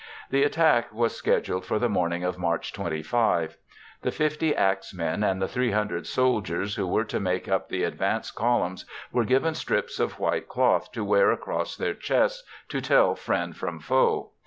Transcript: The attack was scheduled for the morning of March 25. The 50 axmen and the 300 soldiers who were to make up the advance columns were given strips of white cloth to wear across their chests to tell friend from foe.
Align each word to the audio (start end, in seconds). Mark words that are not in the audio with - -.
The 0.31 0.43
attack 0.43 0.91
was 0.91 1.15
scheduled 1.15 1.63
for 1.63 1.77
the 1.77 1.87
morning 1.87 2.23
of 2.23 2.39
March 2.39 2.73
25. 2.73 3.55
The 4.01 4.09
50 4.09 4.55
axmen 4.55 5.23
and 5.23 5.39
the 5.39 5.47
300 5.47 6.07
soldiers 6.07 6.73
who 6.75 6.87
were 6.87 7.03
to 7.03 7.19
make 7.19 7.47
up 7.47 7.69
the 7.69 7.83
advance 7.83 8.31
columns 8.31 8.83
were 9.11 9.25
given 9.25 9.53
strips 9.53 9.99
of 9.99 10.19
white 10.19 10.47
cloth 10.49 10.91
to 10.93 11.05
wear 11.05 11.29
across 11.29 11.75
their 11.75 11.93
chests 11.93 12.43
to 12.69 12.81
tell 12.81 13.13
friend 13.13 13.55
from 13.55 13.79
foe. 13.79 14.31